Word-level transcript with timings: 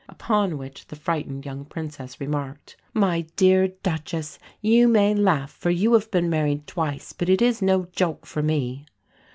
Upon 0.09 0.57
which 0.57 0.87
the 0.87 0.95
frightened 0.95 1.45
young 1.45 1.63
Princess 1.63 2.19
remarked, 2.19 2.75
"My 2.91 3.21
dear 3.35 3.67
Duchess, 3.67 4.39
you 4.59 4.87
may 4.87 5.13
laugh, 5.13 5.51
for 5.51 5.69
you 5.69 5.93
have 5.93 6.09
been 6.09 6.27
married 6.27 6.65
twice; 6.65 7.13
but 7.13 7.29
it 7.29 7.39
is 7.39 7.61
no 7.61 7.85
joke 7.91 8.25
for 8.25 8.41
me." 8.41 8.87